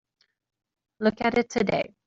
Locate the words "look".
0.99-1.21